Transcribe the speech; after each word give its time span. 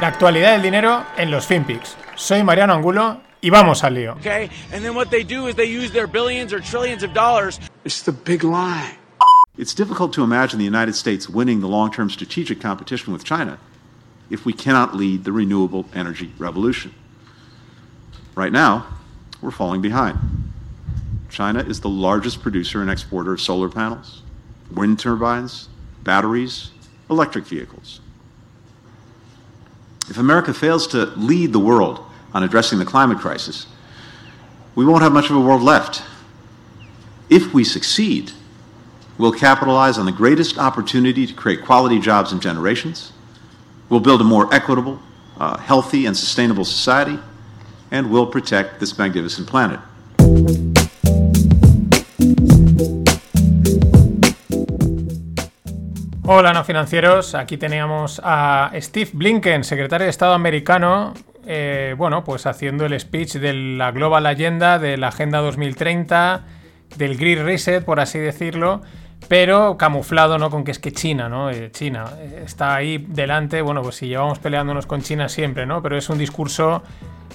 La 0.00 0.08
actualidad 0.08 0.52
del 0.54 0.62
dinero 0.62 1.04
en 1.16 1.30
los 1.30 1.46
FinPix. 1.46 1.96
Soy 2.16 2.42
Mariano 2.42 2.74
Angulo 2.74 3.20
y 3.40 3.50
vamos 3.50 3.84
al 3.84 3.94
lío. 3.94 4.16
Okay, 4.16 4.50
and 4.72 4.84
then 4.84 4.94
what 4.96 5.08
they 5.10 5.22
do 5.22 5.46
is 5.46 5.54
they 5.54 5.70
use 5.70 5.92
their 5.92 6.08
billions 6.08 6.52
or 6.52 6.60
trillions 6.60 7.04
of 7.04 7.12
dollars. 7.12 7.60
It's 7.84 8.02
the 8.02 8.12
big 8.12 8.42
lie. 8.42 8.98
It's 9.56 9.72
difficult 9.72 10.12
to 10.14 10.24
imagine 10.24 10.58
the 10.58 10.64
United 10.64 10.94
States 10.94 11.28
winning 11.28 11.60
the 11.60 11.68
long 11.68 11.92
term 11.92 12.10
strategic 12.10 12.60
competition 12.60 13.12
with 13.12 13.22
China 13.22 13.58
if 14.30 14.44
we 14.44 14.52
cannot 14.52 14.96
lead 14.96 15.22
the 15.22 15.30
renewable 15.30 15.84
energy 15.94 16.32
revolution. 16.38 16.92
Right 18.34 18.52
now, 18.52 18.86
we're 19.40 19.52
falling 19.52 19.80
behind. 19.80 20.18
China 21.30 21.60
is 21.60 21.80
the 21.80 21.88
largest 21.88 22.42
producer 22.42 22.80
and 22.80 22.90
exporter 22.90 23.34
of 23.34 23.40
solar 23.40 23.68
panels, 23.68 24.22
wind 24.72 24.98
turbines, 24.98 25.68
batteries, 26.02 26.70
electric 27.08 27.44
vehicles. 27.46 28.00
If 30.08 30.18
America 30.18 30.52
fails 30.52 30.86
to 30.88 31.06
lead 31.16 31.52
the 31.52 31.58
world 31.58 32.04
on 32.32 32.42
addressing 32.42 32.78
the 32.78 32.84
climate 32.84 33.18
crisis, 33.18 33.66
we 34.74 34.84
won't 34.84 35.02
have 35.02 35.12
much 35.12 35.30
of 35.30 35.36
a 35.36 35.40
world 35.40 35.62
left. 35.62 36.02
If 37.30 37.54
we 37.54 37.64
succeed, 37.64 38.32
we'll 39.16 39.32
capitalize 39.32 39.96
on 39.96 40.06
the 40.06 40.12
greatest 40.12 40.58
opportunity 40.58 41.26
to 41.26 41.32
create 41.32 41.64
quality 41.64 41.98
jobs 41.98 42.32
in 42.32 42.40
generations. 42.40 43.12
We'll 43.88 44.00
build 44.00 44.20
a 44.20 44.24
more 44.24 44.52
equitable, 44.52 45.00
uh, 45.38 45.58
healthy, 45.58 46.06
and 46.06 46.16
sustainable 46.16 46.64
society, 46.64 47.18
and 47.90 48.10
we'll 48.10 48.26
protect 48.26 48.80
this 48.80 48.98
magnificent 48.98 49.48
planet. 49.48 49.80
Hola, 56.26 56.54
no 56.54 56.64
financieros. 56.64 57.34
Aquí 57.34 57.58
teníamos 57.58 58.18
a 58.24 58.72
Steve 58.76 59.10
Blinken, 59.12 59.62
secretario 59.62 60.06
de 60.06 60.10
Estado 60.10 60.32
americano, 60.32 61.12
eh, 61.44 61.94
bueno, 61.98 62.24
pues 62.24 62.46
haciendo 62.46 62.86
el 62.86 62.98
speech 62.98 63.34
de 63.34 63.52
la 63.52 63.90
Global 63.90 64.24
Agenda, 64.24 64.78
de 64.78 64.96
la 64.96 65.08
Agenda 65.08 65.40
2030, 65.40 66.42
del 66.96 67.18
Green 67.18 67.44
Reset, 67.44 67.84
por 67.84 68.00
así 68.00 68.18
decirlo, 68.18 68.80
pero 69.28 69.76
camuflado, 69.76 70.38
¿no? 70.38 70.48
Con 70.48 70.64
que 70.64 70.70
es 70.70 70.78
que 70.78 70.92
China, 70.92 71.28
¿no? 71.28 71.50
Eh, 71.50 71.70
China 71.70 72.06
eh, 72.16 72.44
está 72.46 72.74
ahí 72.74 73.04
delante, 73.06 73.60
bueno, 73.60 73.82
pues 73.82 73.96
si 73.96 74.08
llevamos 74.08 74.38
peleándonos 74.38 74.86
con 74.86 75.02
China 75.02 75.28
siempre, 75.28 75.66
¿no? 75.66 75.82
Pero 75.82 75.98
es 75.98 76.08
un 76.08 76.16
discurso 76.16 76.82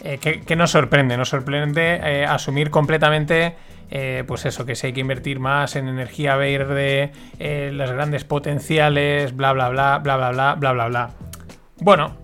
eh, 0.03 0.17
que, 0.17 0.41
que, 0.41 0.56
nos 0.56 0.72
sorprende, 0.72 1.16
nos 1.16 1.30
sorprende 1.30 2.25
asumir 2.28 2.72
completamente 2.72 3.56
eh, 3.89 4.23
pues 4.27 4.45
eso, 4.45 4.65
que 4.65 4.75
si 4.75 4.87
hay 4.87 4.93
que 4.93 5.01
invertir 5.01 5.39
más 5.39 5.75
en 5.75 5.87
energía 5.87 6.35
verde, 6.35 7.11
eh, 7.39 7.71
los 7.73 7.91
grandes 7.91 8.23
potenciales, 8.23 9.35
bla, 9.35 9.53
bla, 9.53 9.69
bla, 9.69 9.99
bla, 9.99 10.17
bla, 10.17 10.31
bla, 10.31 10.55
bla, 10.55 10.71
bla, 10.73 10.87
bla. 10.87 11.09
Bueno, 11.81 12.17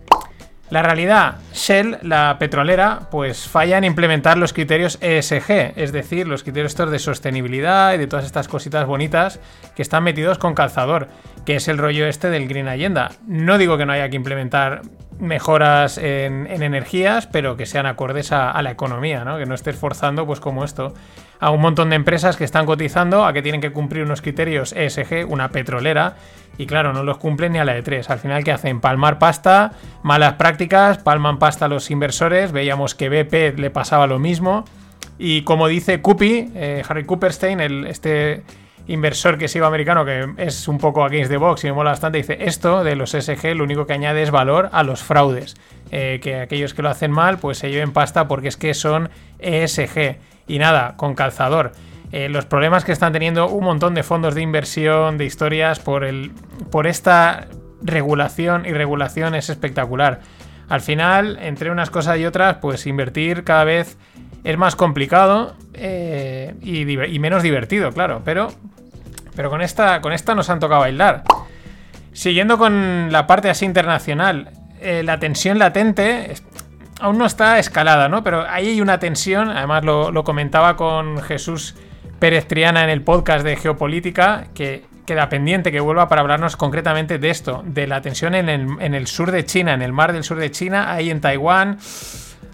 la 0.71 0.81
realidad, 0.81 1.35
Shell, 1.53 1.99
la 2.01 2.37
petrolera, 2.39 3.01
pues 3.11 3.47
falla 3.47 3.77
en 3.77 3.83
implementar 3.83 4.37
los 4.37 4.51
criterios 4.51 4.97
ESG, 4.99 5.73
es 5.75 5.91
decir, 5.91 6.27
los 6.27 6.41
criterios 6.41 6.71
estos 6.71 6.89
de 6.89 6.97
sostenibilidad 6.97 7.93
y 7.93 7.99
de 7.99 8.07
todas 8.07 8.25
estas 8.25 8.47
cositas 8.47 8.87
bonitas 8.87 9.39
que 9.75 9.83
están 9.83 10.03
metidos 10.03 10.39
con 10.39 10.55
calzador, 10.55 11.07
que 11.45 11.57
es 11.57 11.67
el 11.67 11.77
rollo 11.77 12.07
este 12.07 12.31
del 12.31 12.47
Green 12.47 12.67
Agenda. 12.67 13.11
No 13.27 13.59
digo 13.59 13.77
que 13.77 13.85
no 13.85 13.93
haya 13.93 14.09
que 14.09 14.15
implementar 14.15 14.81
mejoras 15.19 15.99
en, 15.99 16.47
en 16.47 16.63
energías, 16.63 17.27
pero 17.27 17.55
que 17.57 17.67
sean 17.67 17.85
acordes 17.85 18.31
a, 18.31 18.49
a, 18.49 18.61
la 18.63 18.71
economía, 18.71 19.23
¿no? 19.23 19.37
Que 19.37 19.45
no 19.45 19.53
estés 19.53 19.75
forzando, 19.75 20.25
pues 20.25 20.39
como 20.39 20.65
esto, 20.65 20.95
a 21.39 21.51
un 21.51 21.61
montón 21.61 21.89
de 21.89 21.95
empresas 21.95 22.37
que 22.37 22.43
están 22.43 22.65
cotizando, 22.65 23.25
a 23.25 23.33
que 23.33 23.41
tienen 23.41 23.61
que 23.61 23.71
cumplir 23.71 24.03
unos 24.03 24.21
criterios 24.21 24.73
ESG, 24.73 25.25
una 25.27 25.49
petrolera, 25.49 26.15
y 26.57 26.65
claro, 26.67 26.93
no 26.93 27.03
los 27.03 27.17
cumplen 27.17 27.53
ni 27.53 27.59
a 27.59 27.65
la 27.65 27.73
de 27.73 27.81
tres. 27.81 28.09
Al 28.09 28.19
final, 28.19 28.43
¿qué 28.43 28.51
hacen? 28.51 28.79
Palmar 28.79 29.19
pasta, 29.19 29.73
malas 30.03 30.33
prácticas, 30.33 30.97
palman 30.99 31.37
pasta 31.37 31.65
a 31.65 31.67
los 31.67 31.91
inversores. 31.91 32.51
Veíamos 32.51 32.95
que 32.95 33.09
BP 33.09 33.59
le 33.59 33.69
pasaba 33.69 34.07
lo 34.07 34.19
mismo. 34.19 34.63
Y 35.17 35.43
como 35.43 35.67
dice 35.67 36.01
Cupi, 36.01 36.51
eh, 36.55 36.83
Harry 36.87 37.05
Cooperstein, 37.05 37.59
este 37.87 38.43
inversor 38.87 39.37
que 39.37 39.47
sigo 39.47 39.65
americano, 39.65 40.05
que 40.05 40.33
es 40.37 40.67
un 40.67 40.77
poco 40.77 41.03
against 41.03 41.31
the 41.31 41.37
box 41.37 41.63
y 41.63 41.67
me 41.67 41.73
mola 41.73 41.91
bastante, 41.91 42.19
dice 42.19 42.37
esto 42.41 42.83
de 42.83 42.95
los 42.95 43.13
ESG 43.13 43.55
lo 43.55 43.63
único 43.63 43.87
que 43.87 43.93
añade 43.93 44.21
es 44.21 44.31
valor 44.31 44.69
a 44.71 44.83
los 44.83 45.03
fraudes. 45.03 45.55
Eh, 45.91 46.19
que 46.21 46.39
aquellos 46.39 46.73
que 46.73 46.81
lo 46.81 46.89
hacen 46.89 47.11
mal, 47.11 47.37
pues 47.37 47.57
se 47.57 47.69
lleven 47.69 47.93
pasta 47.93 48.27
porque 48.27 48.47
es 48.47 48.57
que 48.57 48.73
son 48.73 49.09
ESG. 49.39 50.17
Y 50.47 50.59
nada, 50.59 50.95
con 50.97 51.15
calzador. 51.15 51.71
Eh, 52.11 52.29
los 52.29 52.45
problemas 52.45 52.85
que 52.85 52.91
están 52.91 53.13
teniendo 53.13 53.49
un 53.49 53.63
montón 53.63 53.93
de 53.93 54.03
fondos 54.03 54.35
de 54.35 54.41
inversión, 54.41 55.17
de 55.17 55.25
historias, 55.25 55.79
por, 55.79 56.03
el, 56.03 56.31
por 56.71 56.87
esta 56.87 57.47
regulación 57.81 58.65
y 58.65 58.73
regulación 58.73 59.35
es 59.35 59.49
espectacular. 59.49 60.21
Al 60.69 60.81
final, 60.81 61.37
entre 61.41 61.71
unas 61.71 61.89
cosas 61.89 62.17
y 62.17 62.25
otras, 62.25 62.57
pues 62.57 62.87
invertir 62.87 63.43
cada 63.43 63.63
vez 63.63 63.97
es 64.43 64.57
más 64.57 64.75
complicado 64.75 65.55
eh, 65.73 66.53
y, 66.61 67.19
menos 67.19 67.43
divertido, 67.43 67.91
claro. 67.91 68.21
Pero, 68.23 68.51
pero 69.35 69.49
con, 69.49 69.61
esta, 69.61 70.01
con 70.01 70.13
esta 70.13 70.35
nos 70.35 70.49
han 70.49 70.59
tocado 70.59 70.81
bailar. 70.81 71.23
Siguiendo 72.13 72.57
con 72.57 73.11
la 73.11 73.27
parte 73.27 73.49
así 73.49 73.65
internacional, 73.65 74.51
eh, 74.79 75.03
la 75.03 75.19
tensión 75.19 75.59
latente 75.59 76.35
aún 76.99 77.17
no 77.17 77.25
está 77.25 77.59
escalada, 77.59 78.09
¿no? 78.09 78.23
Pero 78.23 78.45
ahí 78.49 78.67
hay 78.67 78.81
una 78.81 78.99
tensión, 78.99 79.49
además 79.49 79.83
lo, 79.83 80.11
lo 80.11 80.23
comentaba 80.23 80.75
con 80.75 81.21
Jesús 81.21 81.75
Pérez 82.19 82.47
Triana 82.47 82.83
en 82.83 82.89
el 82.89 83.01
podcast 83.01 83.45
de 83.45 83.55
Geopolítica, 83.55 84.47
que 84.53 84.85
queda 85.05 85.29
pendiente 85.29 85.71
que 85.71 85.79
vuelva 85.79 86.07
para 86.07 86.21
hablarnos 86.21 86.55
concretamente 86.55 87.19
de 87.19 87.29
esto, 87.29 87.63
de 87.65 87.87
la 87.87 88.01
tensión 88.01 88.35
en 88.35 88.49
el, 88.49 89.07
sur 89.07 89.31
de 89.31 89.45
China, 89.45 89.73
en 89.73 89.81
el 89.81 89.93
mar 89.93 90.13
del 90.13 90.23
sur 90.23 90.37
de 90.37 90.51
China, 90.51 90.91
ahí 90.91 91.09
en 91.09 91.21
Taiwán. 91.21 91.77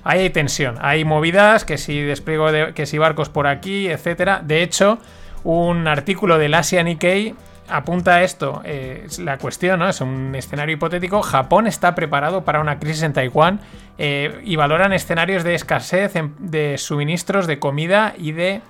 Ahí 0.04 0.22
hay 0.22 0.30
tensión, 0.32 0.78
hay 0.82 1.06
movidas, 1.06 1.64
que 1.64 1.78
si 1.78 2.02
despliego 2.02 2.52
de, 2.52 2.74
que 2.74 2.88
si 2.88 2.98
barcos 2.98 3.30
por 3.30 3.46
aquí, 3.46 3.88
etcétera. 3.88 4.42
De 4.44 4.64
hecho, 4.64 4.98
un 5.44 5.88
artículo 5.88 6.40
del 6.40 6.56
Asia 6.56 6.84
Nikkei 6.84 7.36
apunta 7.68 8.16
a 8.16 8.24
esto. 8.24 8.62
Eh, 8.66 9.08
la 9.20 9.38
cuestión, 9.38 9.80
¿no? 9.80 9.90
Es 9.90 10.02
un 10.02 10.34
escenario 10.36 10.76
hipotético. 10.76 11.22
Japón 11.22 11.68
está 11.68 11.96
preparado 11.96 12.44
para 12.44 12.60
una 12.60 12.80
crisis 12.80 13.04
en 13.04 13.14
Taiwán 13.14 13.60
eh, 13.98 14.42
y 14.44 14.56
valoran 14.56 14.94
escenarios 14.94 15.44
de 15.44 15.56
escasez 15.56 16.14
de 16.40 16.78
suministros 16.78 17.48
de 17.48 17.60
comida 17.60 18.14
y 18.18 18.32
de 18.32 18.62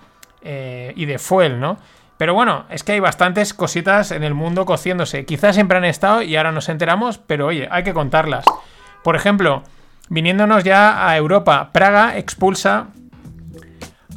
eh, 0.44 0.94
y 0.96 1.06
de 1.06 1.20
fuel, 1.20 1.60
¿no? 1.60 1.78
Pero 2.18 2.34
bueno, 2.34 2.66
es 2.70 2.84
que 2.84 2.94
hay 2.94 3.00
bastantes 3.00 3.54
cositas 3.54 4.12
en 4.12 4.24
el 4.24 4.34
mundo 4.34 4.66
cociéndose. 4.66 5.26
Quizás 5.26 5.56
siempre 5.56 5.78
han 5.78 5.86
estado 5.86 6.24
y 6.24 6.36
ahora 6.36 6.52
nos 6.52 6.70
enteramos, 6.70 7.20
pero 7.20 7.48
oye, 7.48 7.68
hay 7.70 7.84
que 7.84 7.94
contarlas. 7.94 8.46
Por 9.04 9.16
ejemplo, 9.16 9.64
viniéndonos 10.10 10.64
ya 10.64 11.08
a 11.08 11.16
Europa, 11.16 11.70
Praga 11.72 12.18
expulsa 12.18 12.88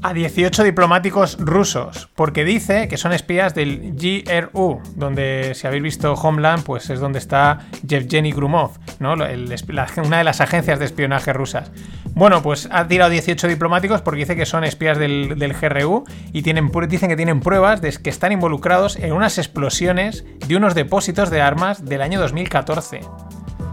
a 0.04 0.12
18 0.12 0.64
diplomáticos 0.64 1.38
rusos, 1.40 2.10
porque 2.14 2.44
dice 2.44 2.88
que 2.88 2.98
son 2.98 3.14
espías 3.14 3.54
del 3.54 3.94
GRU, 3.94 4.82
donde 4.96 5.52
si 5.54 5.66
habéis 5.66 5.82
visto 5.82 6.12
Homeland, 6.12 6.62
pues 6.62 6.90
es 6.90 7.00
donde 7.00 7.18
está 7.18 7.60
Yevgeny 7.86 8.32
Grumov, 8.32 8.72
¿no? 8.98 9.14
Una 9.14 10.18
de 10.18 10.24
las 10.24 10.42
agencias 10.42 10.78
de 10.78 10.84
espionaje 10.84 11.32
rusas. 11.32 11.72
Bueno, 12.10 12.42
pues 12.42 12.68
ha 12.70 12.86
tirado 12.86 13.10
18 13.10 13.48
diplomáticos 13.48 14.02
porque 14.02 14.20
dice 14.20 14.36
que 14.36 14.44
son 14.44 14.64
espías 14.64 14.98
del, 14.98 15.38
del 15.38 15.54
GRU 15.54 16.04
y 16.34 16.42
tienen, 16.42 16.70
dicen 16.86 17.08
que 17.08 17.16
tienen 17.16 17.40
pruebas 17.40 17.80
de 17.80 17.90
que 17.94 18.10
están 18.10 18.30
involucrados 18.30 18.96
en 18.96 19.14
unas 19.14 19.38
explosiones 19.38 20.26
de 20.46 20.54
unos 20.54 20.74
depósitos 20.74 21.30
de 21.30 21.40
armas 21.40 21.82
del 21.82 22.02
año 22.02 22.20
2014. 22.20 23.00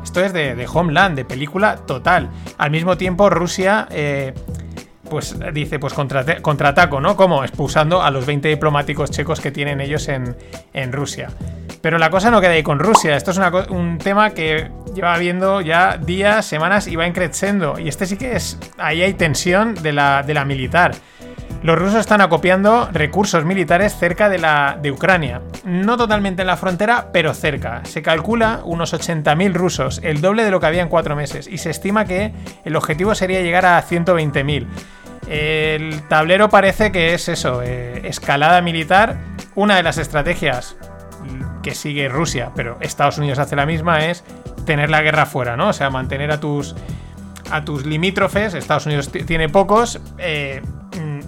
Esto 0.02 0.24
es 0.24 0.32
de, 0.32 0.56
de 0.56 0.66
Homeland, 0.66 1.18
de 1.18 1.26
película 1.26 1.76
total. 1.76 2.30
Al 2.58 2.72
mismo 2.72 2.96
tiempo, 2.96 3.30
Rusia... 3.30 3.90
Eh, 3.92 4.34
pues 5.12 5.36
dice, 5.54 5.78
pues 5.78 5.94
contraataco, 5.94 6.42
contra 6.42 6.74
¿no? 7.02 7.18
Como 7.18 7.44
expulsando 7.44 8.02
a 8.02 8.10
los 8.12 8.26
20 8.26 8.48
diplomáticos 8.48 9.12
checos 9.12 9.42
que 9.42 9.52
tienen 9.52 9.82
ellos 9.82 10.08
en, 10.08 10.38
en 10.72 10.94
Rusia. 10.94 11.30
Pero 11.82 11.98
la 11.98 12.10
cosa 12.10 12.32
no 12.32 12.40
queda 12.40 12.52
ahí 12.52 12.64
con 12.64 12.80
Rusia. 12.80 13.18
Esto 13.18 13.32
es 13.32 13.40
un 13.70 13.98
tema 13.98 14.30
que 14.30 14.72
lleva 14.96 15.18
viendo 15.18 15.60
ya 15.60 15.98
días, 15.98 16.46
semanas 16.46 16.88
y 16.88 16.96
va 16.96 17.06
increciendo. 17.06 17.78
Y 17.78 17.90
este 17.90 18.06
sí 18.06 18.16
que 18.16 18.38
es. 18.38 18.58
Ahí 18.78 19.02
hay 19.02 19.14
tensión 19.14 19.76
de 19.76 19.92
la, 19.92 20.24
de 20.24 20.34
la 20.34 20.46
militar. 20.46 20.94
Los 21.64 21.78
rusos 21.78 22.00
están 22.00 22.22
acopiando 22.22 22.90
recursos 22.92 23.46
militares 23.46 23.96
cerca 23.96 24.30
de, 24.30 24.40
la, 24.40 24.80
de 24.82 24.92
Ucrania. 24.92 25.42
No 25.64 25.96
totalmente 25.96 26.42
en 26.42 26.48
la 26.48 26.58
frontera, 26.58 27.10
pero 27.14 27.36
cerca. 27.36 27.82
Se 27.84 28.02
calcula 28.02 28.62
unos 28.64 28.96
80.000 28.96 29.54
rusos, 29.54 30.00
el 30.04 30.22
doble 30.22 30.44
de 30.44 30.50
lo 30.50 30.60
que 30.60 30.66
había 30.66 30.82
en 30.82 30.90
cuatro 30.90 31.16
meses. 31.16 31.48
Y 31.48 31.60
se 31.60 31.70
estima 31.70 32.06
que 32.06 32.34
el 32.66 32.76
objetivo 32.76 33.14
sería 33.14 33.42
llegar 33.42 33.68
a 33.68 33.84
120.000. 33.84 34.66
El 35.32 36.02
tablero 36.10 36.50
parece 36.50 36.92
que 36.92 37.14
es 37.14 37.30
eso, 37.30 37.62
eh, 37.64 38.02
escalada 38.04 38.62
militar. 38.62 39.18
Una 39.56 39.78
de 39.78 39.84
las 39.84 39.98
estrategias 39.98 40.76
que 41.64 41.74
sigue 41.74 42.10
Rusia, 42.10 42.52
pero 42.54 42.78
Estados 42.82 43.18
Unidos 43.18 43.40
hace 43.40 43.56
la 43.56 43.66
misma, 43.66 44.08
es 44.08 44.26
tener 44.66 44.90
la 44.90 45.02
guerra 45.02 45.26
fuera, 45.26 45.56
¿no? 45.56 45.70
O 45.70 45.74
sea, 45.74 45.90
mantener 45.90 46.32
a 46.32 46.42
tus, 46.42 46.76
a 47.50 47.64
tus 47.64 47.86
limítrofes, 47.86 48.56
Estados 48.56 48.86
Unidos 48.88 49.10
tiene 49.10 49.48
pocos, 49.48 50.02
eh, 50.18 50.62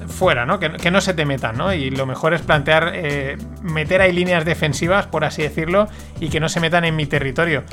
fuera, 0.08 0.46
¿no? 0.46 0.60
Que, 0.60 0.72
que, 0.72 0.92
no 0.92 1.02
se 1.02 1.14
te 1.14 1.26
metan, 1.26 1.58
¿no? 1.58 1.74
Y 1.74 1.90
lo 1.90 2.06
mejor 2.06 2.34
es 2.34 2.42
plantear, 2.42 2.92
eh, 2.94 3.38
meter 3.62 4.02
ahí 4.02 4.12
líneas 4.12 4.46
defensivas, 4.46 5.08
por 5.08 5.24
así 5.26 5.42
decirlo, 5.42 5.88
y 6.20 6.30
que 6.30 6.40
no 6.40 6.50
se 6.50 6.60
metan 6.60 6.86
en 6.86 6.96
mi 6.96 7.06
territorio. 7.06 7.64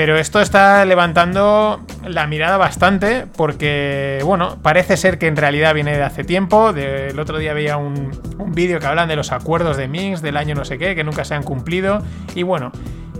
Pero 0.00 0.16
esto 0.16 0.40
está 0.40 0.82
levantando 0.86 1.84
la 2.08 2.26
mirada 2.26 2.56
bastante 2.56 3.26
porque, 3.36 4.20
bueno, 4.24 4.56
parece 4.62 4.96
ser 4.96 5.18
que 5.18 5.26
en 5.26 5.36
realidad 5.36 5.74
viene 5.74 5.94
de 5.94 6.02
hace 6.02 6.24
tiempo. 6.24 6.70
el 6.70 7.20
otro 7.20 7.36
día 7.36 7.52
veía 7.52 7.76
un, 7.76 8.18
un 8.38 8.52
vídeo 8.52 8.80
que 8.80 8.86
hablan 8.86 9.10
de 9.10 9.16
los 9.16 9.30
acuerdos 9.30 9.76
de 9.76 9.88
Minsk 9.88 10.22
del 10.22 10.38
año 10.38 10.54
no 10.54 10.64
sé 10.64 10.78
qué, 10.78 10.94
que 10.94 11.04
nunca 11.04 11.26
se 11.26 11.34
han 11.34 11.42
cumplido. 11.42 12.02
Y 12.34 12.44
bueno, 12.44 12.72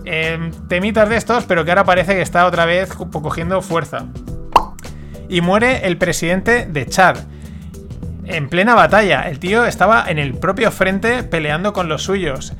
eh, 0.07 0.51
temitas 0.71 1.11
de 1.11 1.17
estos, 1.17 1.45
pero 1.45 1.67
que 1.67 1.71
ahora 1.71 1.85
parece 1.85 2.15
que 2.15 2.23
está 2.23 2.47
otra 2.47 2.65
vez 2.65 2.89
cogiendo 2.95 3.61
fuerza. 3.61 4.07
Y 5.29 5.43
muere 5.43 5.87
el 5.87 5.99
presidente 5.99 6.65
de 6.65 6.87
Chad. 6.87 7.19
En 8.25 8.49
plena 8.49 8.75
batalla. 8.75 9.29
El 9.29 9.39
tío 9.39 9.67
estaba 9.67 10.07
en 10.09 10.19
el 10.19 10.33
propio 10.33 10.71
frente 10.71 11.25
peleando 11.25 11.75
con 11.75 11.91
los 11.91 12.05
suyos. 12.05 12.55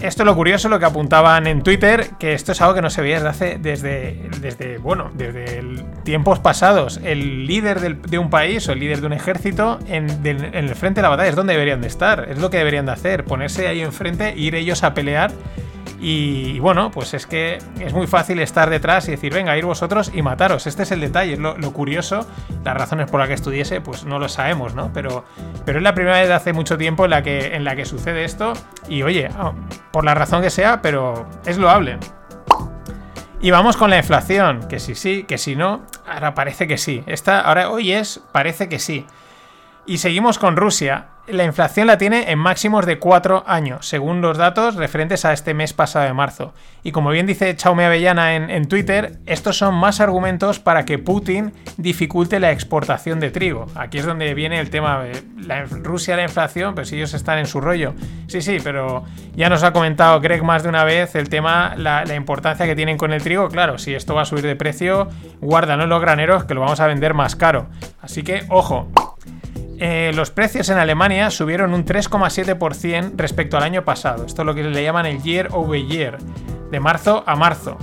Esto 0.00 0.22
es 0.22 0.26
lo 0.26 0.36
curioso, 0.36 0.68
lo 0.68 0.78
que 0.78 0.84
apuntaban 0.84 1.48
en 1.48 1.62
Twitter, 1.62 2.10
que 2.20 2.32
esto 2.32 2.52
es 2.52 2.60
algo 2.60 2.74
que 2.74 2.82
no 2.82 2.88
se 2.88 3.02
veía 3.02 3.16
desde 3.16 3.28
hace, 3.28 3.58
desde, 3.58 4.30
desde 4.40 4.78
bueno, 4.78 5.10
desde 5.12 5.60
tiempos 6.04 6.38
pasados. 6.38 7.00
El 7.02 7.48
líder 7.48 7.98
de 7.98 8.18
un 8.18 8.30
país 8.30 8.68
o 8.68 8.72
el 8.72 8.78
líder 8.78 9.00
de 9.00 9.06
un 9.08 9.12
ejército 9.12 9.80
en, 9.88 10.08
en, 10.24 10.54
el 10.54 10.74
frente 10.76 11.00
de 11.00 11.02
la 11.02 11.08
batalla 11.08 11.30
es 11.30 11.34
donde 11.34 11.54
deberían 11.54 11.80
de 11.80 11.88
estar, 11.88 12.28
es 12.30 12.38
lo 12.38 12.48
que 12.48 12.58
deberían 12.58 12.86
de 12.86 12.92
hacer, 12.92 13.24
ponerse 13.24 13.66
ahí 13.66 13.80
enfrente, 13.80 14.34
ir 14.36 14.54
ellos 14.54 14.84
a 14.84 14.94
pelear 14.94 15.32
y, 16.00 16.60
bueno, 16.60 16.90
pues 16.92 17.12
es 17.14 17.26
que 17.26 17.58
es 17.80 17.92
muy 17.92 18.06
fácil 18.06 18.38
estar 18.38 18.70
detrás 18.70 19.08
y 19.08 19.12
decir, 19.12 19.34
venga, 19.34 19.56
ir 19.56 19.64
vosotros 19.64 20.12
y 20.14 20.22
mataros. 20.22 20.66
Este 20.68 20.84
es 20.84 20.92
el 20.92 21.00
detalle, 21.00 21.32
es 21.32 21.38
lo, 21.38 21.72
curioso. 21.72 22.26
Las 22.64 22.76
razones 22.76 23.10
por 23.10 23.18
las 23.18 23.28
que 23.28 23.34
estudiese, 23.34 23.80
pues 23.80 24.04
no 24.04 24.18
lo 24.18 24.28
sabemos, 24.28 24.74
¿no? 24.74 24.92
Pero, 24.92 25.24
pero 25.64 25.78
es 25.78 25.82
la 25.82 25.94
primera 25.94 26.18
vez 26.18 26.28
de 26.28 26.34
hace 26.34 26.52
mucho 26.52 26.78
tiempo 26.78 27.04
en 27.04 27.10
la 27.10 27.22
que, 27.22 27.56
en 27.56 27.64
la 27.64 27.74
que 27.74 27.84
sucede 27.84 28.24
esto. 28.24 28.52
Y 28.88 29.02
oye, 29.02 29.28
ah, 29.36 29.52
por 29.90 30.04
la 30.04 30.14
razón 30.14 30.40
que 30.40 30.50
sea, 30.50 30.82
pero 30.82 31.26
es 31.44 31.58
loable. 31.58 31.98
Y 33.40 33.50
vamos 33.50 33.76
con 33.76 33.90
la 33.90 33.98
inflación, 33.98 34.68
que 34.68 34.78
si 34.78 34.94
sí, 34.94 35.24
que 35.24 35.38
si 35.38 35.56
no, 35.56 35.82
ahora 36.06 36.34
parece 36.34 36.68
que 36.68 36.78
sí. 36.78 37.02
Esta, 37.06 37.40
ahora 37.40 37.70
hoy 37.70 37.92
es, 37.92 38.20
parece 38.32 38.68
que 38.68 38.78
sí. 38.78 39.04
Y 39.86 39.98
seguimos 39.98 40.38
con 40.38 40.56
Rusia 40.56 41.06
la 41.30 41.44
inflación 41.44 41.86
la 41.86 41.98
tiene 41.98 42.30
en 42.30 42.38
máximos 42.38 42.86
de 42.86 42.98
4 42.98 43.44
años, 43.46 43.86
según 43.86 44.20
los 44.20 44.38
datos 44.38 44.76
referentes 44.76 45.24
a 45.24 45.32
este 45.32 45.54
mes 45.54 45.72
pasado 45.72 46.06
de 46.06 46.12
marzo. 46.12 46.54
Y 46.82 46.92
como 46.92 47.10
bien 47.10 47.26
dice 47.26 47.54
Chaume 47.56 47.84
Avellana 47.84 48.34
en, 48.34 48.68
Twitter, 48.68 49.18
estos 49.26 49.58
son 49.58 49.74
más 49.74 50.00
argumentos 50.00 50.58
para 50.58 50.84
que 50.84 50.98
Putin 50.98 51.52
dificulte 51.76 52.40
la 52.40 52.52
exportación 52.52 53.20
de 53.20 53.30
trigo. 53.30 53.66
Aquí 53.74 53.98
es 53.98 54.06
donde 54.06 54.32
viene 54.34 54.60
el 54.60 54.70
tema 54.70 55.02
de 55.02 55.22
la, 55.46 55.64
Rusia, 55.64 56.16
la 56.16 56.22
inflación, 56.22 56.74
pues 56.74 56.92
ellos 56.92 57.14
están 57.14 57.38
en 57.38 57.46
su 57.46 57.60
rollo. 57.60 57.94
Sí, 58.26 58.40
sí, 58.40 58.58
pero 58.62 59.04
ya 59.34 59.48
nos 59.48 59.62
ha 59.62 59.72
comentado 59.72 60.20
Greg 60.20 60.42
más 60.42 60.62
de 60.62 60.68
una 60.68 60.84
vez 60.84 61.14
el 61.14 61.28
tema, 61.28 61.74
la 61.76 62.14
importancia 62.14 62.66
que 62.66 62.76
tienen 62.76 62.96
con 62.96 63.12
el 63.12 63.22
trigo. 63.22 63.48
Claro, 63.48 63.78
si 63.78 63.94
esto 63.94 64.14
va 64.14 64.22
a 64.22 64.24
subir 64.24 64.44
de 64.44 64.56
precio, 64.56 65.08
guárdanos 65.40 65.88
los 65.88 66.00
graneros 66.00 66.44
que 66.44 66.54
lo 66.54 66.60
vamos 66.60 66.80
a 66.80 66.86
vender 66.86 67.14
más 67.14 67.36
caro. 67.36 67.66
Así 68.00 68.22
que, 68.22 68.44
ojo. 68.48 68.88
Eh, 69.80 70.10
los 70.12 70.32
precios 70.32 70.68
en 70.70 70.78
Alemania 70.78 71.30
subieron 71.30 71.72
un 71.72 71.84
3,7% 71.84 73.12
respecto 73.14 73.56
al 73.56 73.62
año 73.62 73.84
pasado. 73.84 74.26
Esto 74.26 74.42
es 74.42 74.46
lo 74.46 74.54
que 74.54 74.64
le 74.64 74.82
llaman 74.82 75.06
el 75.06 75.22
year 75.22 75.48
over 75.52 75.80
year, 75.80 76.18
de 76.70 76.80
marzo 76.80 77.22
a 77.26 77.36
marzo. 77.36 77.78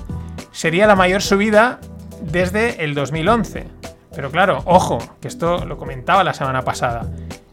Sería 0.51 0.88
la 0.88 0.95
mayor 0.95 1.21
subida 1.21 1.80
desde 2.21 2.83
el 2.83 2.95
2011. 2.95 3.68
Pero 4.13 4.30
claro, 4.30 4.62
ojo, 4.65 4.97
que 5.21 5.30
esto 5.30 5.65
lo 5.65 5.77
comentaba 5.77 6.24
la 6.25 6.33
semana 6.33 6.63
pasada. 6.63 7.06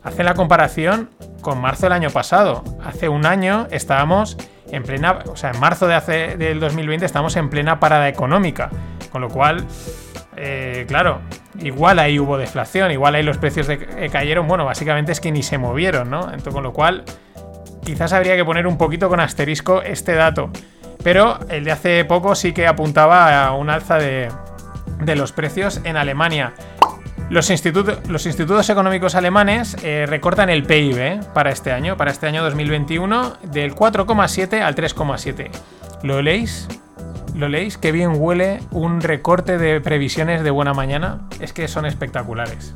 Hace 0.02 0.24
la 0.24 0.34
comparación 0.34 1.10
con 1.40 1.60
marzo 1.60 1.86
del 1.86 1.92
año 1.92 2.10
pasado. 2.10 2.64
Hace 2.84 3.08
un 3.08 3.26
año 3.26 3.68
estábamos 3.70 4.36
en 4.70 4.82
plena, 4.82 5.20
o 5.26 5.36
sea, 5.36 5.50
en 5.50 5.60
marzo 5.60 5.86
de 5.86 6.36
del 6.36 6.58
2020 6.58 7.06
estamos 7.06 7.36
en 7.36 7.48
plena 7.48 7.78
parada 7.78 8.08
económica. 8.08 8.70
Con 9.12 9.20
lo 9.20 9.28
cual, 9.28 9.64
eh, 10.36 10.84
claro, 10.88 11.20
igual 11.62 11.98
ahí 11.98 12.18
hubo 12.18 12.36
deflación, 12.36 12.90
igual 12.90 13.14
ahí 13.14 13.22
los 13.22 13.38
precios 13.38 13.66
de, 13.66 13.78
cayeron, 14.10 14.46
bueno, 14.46 14.64
básicamente 14.64 15.12
es 15.12 15.20
que 15.20 15.32
ni 15.32 15.42
se 15.42 15.58
movieron, 15.58 16.10
¿no? 16.10 16.24
Entonces, 16.24 16.52
con 16.52 16.62
lo 16.62 16.72
cual, 16.72 17.04
quizás 17.84 18.12
habría 18.12 18.36
que 18.36 18.44
poner 18.44 18.66
un 18.66 18.76
poquito 18.76 19.08
con 19.08 19.20
asterisco 19.20 19.82
este 19.82 20.14
dato. 20.14 20.50
Pero 21.02 21.38
el 21.48 21.64
de 21.64 21.72
hace 21.72 22.04
poco 22.04 22.34
sí 22.34 22.52
que 22.52 22.66
apuntaba 22.66 23.44
a 23.44 23.52
un 23.54 23.70
alza 23.70 23.98
de, 23.98 24.30
los 25.16 25.32
precios 25.32 25.80
en 25.84 25.96
Alemania. 25.96 26.54
Los, 27.28 27.50
los 28.08 28.26
institutos 28.26 28.70
económicos 28.70 29.14
alemanes 29.14 29.76
eh, 29.82 30.04
recortan 30.06 30.50
el 30.50 30.64
PIB 30.64 30.98
¿eh? 30.98 31.20
para 31.32 31.50
este 31.50 31.72
año, 31.72 31.96
para 31.96 32.10
este 32.10 32.26
año 32.26 32.42
2021, 32.44 33.38
del 33.44 33.74
4,7 33.74 34.60
al 34.60 34.74
3,7. 34.74 35.50
¿Lo 36.02 36.20
leéis? 36.20 36.68
¿Lo 37.34 37.48
leéis? 37.48 37.78
Qué 37.78 37.92
bien 37.92 38.12
huele 38.16 38.60
un 38.70 39.00
recorte 39.00 39.56
de 39.56 39.80
previsiones 39.80 40.42
de 40.42 40.50
buena 40.50 40.74
mañana. 40.74 41.20
Es 41.40 41.52
que 41.52 41.66
son 41.66 41.86
espectaculares. 41.86 42.74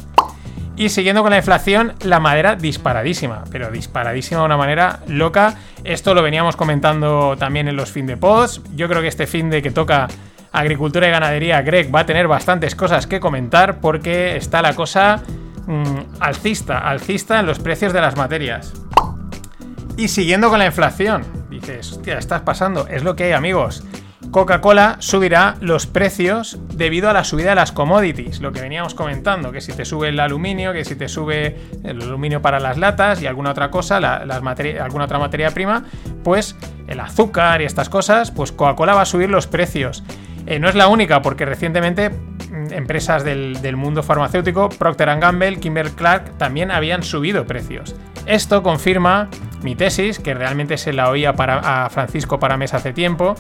Y 0.77 0.91
siguiendo 0.91 1.23
con 1.23 1.31
la 1.31 1.39
inflación, 1.39 1.95
la 2.03 2.21
madera 2.21 2.55
disparadísima, 2.55 3.45
pero 3.51 3.71
disparadísima 3.71 4.41
de 4.41 4.47
una 4.47 4.57
manera 4.57 5.01
loca. 5.09 5.55
Esto 5.85 6.15
lo 6.15 6.23
veníamos 6.23 6.57
comentando 6.57 7.37
también 7.39 7.69
en 7.69 7.77
los 7.77 7.91
fin 7.91 8.07
de 8.07 8.17
pods. 8.17 8.61
Yo 8.75 8.89
creo 8.89 9.01
que 9.01 9.09
este 9.09 9.27
fin 9.27 9.49
de 9.49 9.63
que 9.63 9.71
toca 9.71 10.09
agricultura 10.53 11.09
y 11.09 11.11
ganadería, 11.11 11.63
Greg 11.63 11.95
va 11.95 12.01
a 12.01 12.07
tener 12.07 12.29
bastantes 12.29 12.75
cosas 12.75 13.07
que 13.07 13.21
comentar 13.21 13.81
porque 13.81 14.37
está 14.37 14.63
la 14.63 14.75
cosa 14.75 15.23
mm, 15.67 16.21
alcista, 16.21 16.79
alcista 16.79 17.41
en 17.41 17.47
los 17.47 17.59
precios 17.59 17.93
de 17.93 18.01
las 18.01 18.17
materias. 18.17 18.73
Y 19.97 20.09
siguiendo 20.09 20.51
con 20.51 20.59
la 20.59 20.67
inflación, 20.67 21.25
dices, 21.49 21.93
hostia, 21.93 22.19
estás 22.19 22.43
pasando, 22.43 22.87
es 22.87 23.03
lo 23.03 23.17
que 23.17 23.25
hay 23.25 23.33
amigos. 23.33 23.83
Coca-Cola 24.31 24.97
subirá 24.99 25.57
los 25.61 25.87
precios 25.87 26.59
debido 26.75 27.09
a 27.09 27.13
la 27.13 27.25
subida 27.25 27.51
de 27.51 27.55
las 27.55 27.73
commodities, 27.73 28.41
lo 28.41 28.53
que 28.53 28.61
veníamos 28.61 28.95
comentando, 28.95 29.53
que 29.53 29.61
si 29.61 29.73
te 29.73 29.85
sube 29.85 30.09
el 30.09 30.21
aluminio, 30.21 30.73
que 30.73 30.85
si 30.85 30.97
te 30.97 31.09
sube 31.09 31.57
el 31.85 32.03
aluminio 32.03 32.43
para 32.43 32.61
las 32.61 32.77
latas 32.77 33.23
y 33.23 33.27
alguna 33.27 33.51
otra 33.51 33.71
cosa, 33.71 33.97
alguna 33.97 35.05
otra 35.05 35.19
materia 35.19 35.51
prima, 35.51 35.85
pues 36.23 36.57
el 36.87 37.01
azúcar 37.01 37.63
y 37.63 37.65
estas 37.65 37.89
cosas, 37.89 38.31
pues 38.31 38.53
Coca-Cola 38.53 38.95
va 38.95 39.03
a 39.03 39.07
subir 39.07 39.31
los 39.31 39.47
precios. 39.47 40.03
Eh, 40.47 40.61
no 40.61 40.69
es 40.69 40.75
la 40.75 40.89
única, 40.89 41.23
porque 41.23 41.45
recientemente 41.45 42.11
mm, 42.11 42.73
empresas 42.73 43.25
del, 43.25 43.77
mundo 43.77 44.03
farmacéutico, 44.03 44.69
Procter 44.69 45.19
Gamble, 45.19 45.59
Kimber 45.59 45.91
Clark, 45.91 46.39
también 46.39 46.71
habían 46.71 47.03
subido 47.03 47.47
precios. 47.47 47.97
Esto 48.27 48.63
confirma 48.63 49.29
mi 49.63 49.75
tesis, 49.75 50.19
que 50.19 50.35
realmente 50.35 50.79
se 50.79 50.93
la 50.93 51.11
oía 51.11 51.35
para, 51.35 51.85
a 51.85 51.91
Francisco 51.91 52.39
Paramés 52.39 52.75
hace 52.75 52.93
tiempo, 52.93 53.35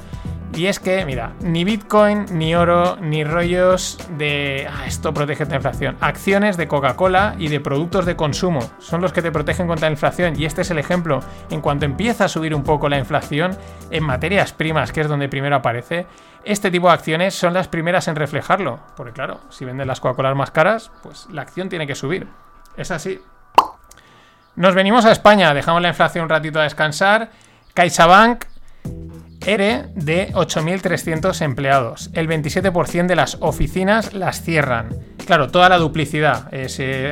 y 0.54 0.66
es 0.66 0.81
que, 0.81 1.04
mira, 1.04 1.34
ni 1.40 1.64
Bitcoin, 1.64 2.26
ni 2.31 2.54
oro, 2.54 2.96
ni 2.96 3.24
rollos 3.24 3.98
de 4.17 4.67
ah, 4.70 4.86
esto 4.86 5.12
protege 5.12 5.44
contra 5.44 5.58
la 5.58 5.58
inflación. 5.58 5.96
Acciones 6.00 6.56
de 6.56 6.67
Coca-Cola 6.67 7.34
y 7.38 7.48
de 7.48 7.60
productos 7.60 8.06
de 8.06 8.17
consumo 8.17 8.60
son 8.79 9.03
los 9.03 9.12
que 9.12 9.20
te 9.20 9.31
protegen 9.31 9.67
contra 9.67 9.88
la 9.88 9.93
inflación. 9.93 10.38
Y 10.41 10.46
este 10.46 10.62
es 10.62 10.70
el 10.70 10.79
ejemplo. 10.79 11.20
En 11.50 11.60
cuanto 11.60 11.84
empieza 11.84 12.24
a 12.24 12.29
subir 12.29 12.55
un 12.55 12.62
poco 12.62 12.88
la 12.88 12.98
inflación 12.98 13.56
en 13.91 14.05
materias 14.05 14.53
primas, 14.53 14.93
que 14.93 15.03
es 15.03 15.08
donde 15.08 15.29
primero 15.29 15.56
aparece, 15.56 16.06
este 16.44 16.70
tipo 16.70 16.88
de 16.88 16.94
acciones 16.94 17.34
son 17.34 17.53
las 17.53 17.69
primeras 17.69 18.08
en 18.08 18.17
reflejarlo. 18.17 18.81
Porque 18.96 19.12
claro, 19.12 19.41
si 19.50 19.67
venden 19.67 19.88
las 19.88 20.00
Coca-Colas 20.00 20.36
más 20.36 20.53
caras, 20.53 20.91
pues 21.03 21.26
la 21.31 21.43
acción 21.43 21.69
tiene 21.69 21.86
que 21.86 21.94
subir. 21.94 22.29
Es 22.79 22.91
así. 22.91 23.20
Nos 24.55 24.74
venimos 24.74 25.05
a 25.05 25.12
España, 25.12 25.53
dejamos 25.53 25.82
la 25.82 25.88
inflación 25.88 26.24
un 26.24 26.31
ratito 26.31 26.60
a 26.60 26.62
descansar. 26.62 27.31
CaixaBank 27.74 28.46
ERE 29.44 29.86
de 29.94 30.32
8.300 30.32 31.40
empleados. 31.43 32.10
El 32.14 32.28
27% 32.28 33.06
de 33.06 33.16
las 33.16 33.38
oficinas 33.40 34.12
las 34.12 34.43
cierran. 34.43 34.90
Claro, 35.26 35.48
toda 35.48 35.69
la 35.69 35.78
duplicidad. 35.78 36.48
Eh, 36.52 36.69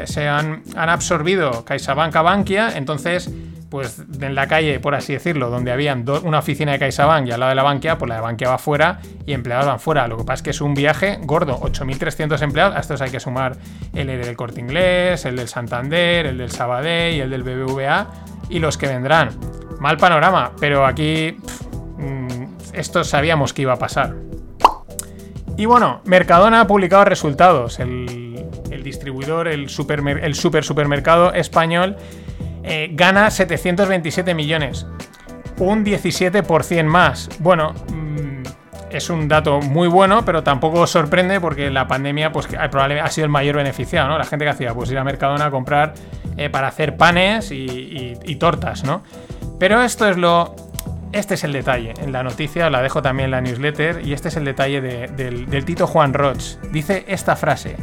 se, 0.06 0.28
han, 0.28 0.62
absorbido 0.76 1.64
CaixaBank 1.64 2.14
a 2.14 2.22
Bankia, 2.22 2.76
entonces, 2.76 3.30
pues 3.70 4.02
en 4.20 4.34
la 4.34 4.46
calle, 4.46 4.78
por 4.78 4.94
así 4.94 5.12
decirlo, 5.12 5.50
donde 5.50 5.72
habían 5.72 6.04
una 6.22 6.38
oficina 6.38 6.72
de 6.72 6.78
CaixaBank 6.78 7.26
y 7.26 7.32
al 7.32 7.40
lado 7.40 7.50
de 7.50 7.56
la 7.56 7.62
Bankia, 7.62 7.98
pues 7.98 8.08
la 8.08 8.16
de 8.16 8.20
Bankia 8.20 8.50
va 8.50 8.58
fuera 8.58 9.00
y 9.26 9.32
empleados 9.32 9.66
van 9.66 9.80
fuera. 9.80 10.06
Lo 10.06 10.16
que 10.16 10.24
pasa 10.24 10.34
es 10.34 10.42
que 10.42 10.50
es 10.50 10.60
un 10.60 10.74
viaje 10.74 11.18
gordo, 11.22 11.58
8.300 11.60 12.40
empleados. 12.42 12.76
A 12.76 12.80
estos 12.80 13.00
hay 13.00 13.10
que 13.10 13.20
sumar 13.20 13.56
el 13.94 14.08
ERE 14.08 14.26
del 14.26 14.36
Corte 14.36 14.60
Inglés, 14.60 15.24
el 15.24 15.36
del 15.36 15.48
Santander, 15.48 16.26
el 16.26 16.38
del 16.38 16.50
Sabadell 16.50 17.14
y 17.14 17.20
el 17.20 17.30
del 17.30 17.42
BBVA 17.42 18.06
y 18.48 18.58
los 18.58 18.78
que 18.78 18.86
vendrán. 18.86 19.30
Mal 19.80 19.96
panorama, 19.96 20.52
pero 20.60 20.86
aquí 20.86 21.36
esto 22.74 23.04
sabíamos 23.04 23.52
que 23.52 23.62
iba 23.62 23.72
a 23.72 23.78
pasar. 23.78 24.14
Y 25.56 25.66
bueno, 25.66 26.00
Mercadona 26.04 26.62
ha 26.62 26.66
publicado 26.66 27.04
resultados. 27.04 27.78
El, 27.78 28.22
distribuidor, 28.82 29.48
el 29.48 29.70
super, 29.70 30.00
el 30.22 30.34
super 30.34 30.62
supermercado 30.62 31.32
español, 31.32 31.96
eh, 32.62 32.90
gana 32.92 33.30
727 33.30 34.34
millones. 34.34 34.86
Un 35.58 35.84
17% 35.84 36.84
más. 36.84 37.30
Bueno, 37.38 37.72
mm, 37.92 38.42
es 38.90 39.08
un 39.08 39.26
dato 39.26 39.60
muy 39.62 39.88
bueno, 39.88 40.24
pero 40.26 40.42
tampoco 40.42 40.86
sorprende 40.86 41.40
porque 41.40 41.70
la 41.70 41.88
pandemia 41.88 42.30
pues, 42.30 42.46
probablemente 42.46 43.00
ha 43.00 43.10
sido 43.10 43.24
el 43.24 43.30
mayor 43.30 43.56
beneficiado, 43.56 44.08
¿no? 44.08 44.18
La 44.18 44.24
gente 44.24 44.44
que 44.44 44.50
hacía, 44.50 44.74
pues 44.74 44.90
ir 44.90 44.98
a 44.98 45.04
Mercadona 45.04 45.46
a 45.46 45.50
comprar 45.50 45.94
eh, 46.36 46.50
para 46.50 46.68
hacer 46.68 46.98
panes 46.98 47.50
y, 47.52 48.18
y 48.22 48.36
tortas, 48.36 48.84
¿no? 48.84 49.02
Pero 49.58 49.82
esto 49.82 50.06
es 50.08 50.18
lo, 50.18 50.54
Este 51.14 51.34
es 51.34 51.44
el 51.44 51.52
detalle. 51.52 51.94
En 51.98 52.10
la 52.10 52.24
noticia 52.24 52.68
la 52.70 52.82
dejo 52.82 53.00
también 53.00 53.26
en 53.26 53.30
la 53.30 53.40
newsletter 53.40 54.04
y 54.04 54.12
este 54.14 54.28
es 54.28 54.36
el 54.36 54.44
detalle 54.44 54.80
del, 54.80 55.48
del 55.48 55.64
Tito 55.64 55.86
Juan 55.86 56.12
Roch. 56.12 56.58
Dice 56.72 57.04
esta 57.06 57.36
frase. 57.36 57.76